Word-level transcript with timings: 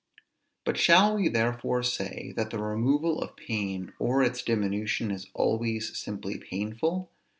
But 0.65 0.79
shall 0.79 1.15
we 1.15 1.27
therefore 1.29 1.83
say, 1.83 2.33
that 2.35 2.49
the 2.49 2.57
removal 2.57 3.21
of 3.21 3.35
pain 3.35 3.93
or 3.99 4.23
its 4.23 4.41
diminution 4.41 5.11
is 5.11 5.27
always 5.35 5.95
simply 5.95 6.39
painful? 6.39 7.11